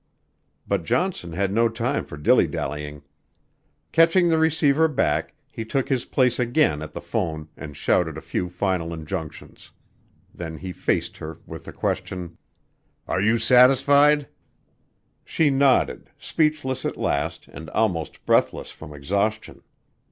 _"But 0.67 0.83
Johnson 0.83 1.33
had 1.33 1.53
no 1.53 1.69
time 1.69 2.05
for 2.05 2.17
dilly 2.17 2.47
dallying. 2.47 3.03
Catching 3.91 4.29
the 4.29 4.39
receiver 4.39 4.87
back, 4.87 5.35
he 5.51 5.63
took 5.63 5.89
his 5.89 6.05
place 6.05 6.39
again 6.39 6.81
at 6.81 6.93
the 6.93 6.99
phone 7.01 7.49
and 7.55 7.77
shouted 7.77 8.17
a 8.17 8.21
few 8.25 8.49
final 8.49 8.95
injunctions. 8.95 9.71
Then 10.33 10.57
he 10.57 10.71
faced 10.71 11.17
her 11.17 11.37
with 11.45 11.65
the 11.65 11.71
question: 11.71 12.39
"Are 13.07 13.21
you 13.21 13.37
satisfied?" 13.37 14.27
She 15.23 15.51
nodded, 15.51 16.09
speechless 16.17 16.83
at 16.83 16.97
last 16.97 17.47
and 17.49 17.69
almost 17.69 18.25
breathless 18.25 18.71
from 18.71 18.95
exhaustion. 18.95 19.61